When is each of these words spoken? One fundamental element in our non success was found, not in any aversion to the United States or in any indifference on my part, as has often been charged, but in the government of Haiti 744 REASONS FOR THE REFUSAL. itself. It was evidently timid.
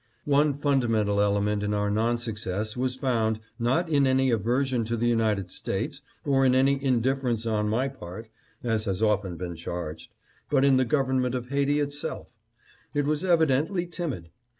One 0.25 0.55
fundamental 0.57 1.21
element 1.21 1.61
in 1.61 1.75
our 1.75 1.91
non 1.91 2.17
success 2.17 2.75
was 2.75 2.95
found, 2.95 3.39
not 3.59 3.87
in 3.87 4.07
any 4.07 4.31
aversion 4.31 4.83
to 4.85 4.97
the 4.97 5.05
United 5.05 5.51
States 5.51 6.01
or 6.25 6.43
in 6.43 6.55
any 6.55 6.83
indifference 6.83 7.45
on 7.45 7.69
my 7.69 7.87
part, 7.87 8.27
as 8.63 8.85
has 8.85 9.03
often 9.03 9.37
been 9.37 9.55
charged, 9.55 10.11
but 10.49 10.65
in 10.65 10.77
the 10.77 10.85
government 10.85 11.35
of 11.35 11.49
Haiti 11.49 11.73
744 11.73 11.83
REASONS 11.83 12.01
FOR 12.41 12.65
THE 12.93 13.03
REFUSAL. 13.03 13.03
itself. 13.03 13.03
It 13.05 13.05
was 13.05 13.23
evidently 13.23 13.85
timid. 13.85 14.29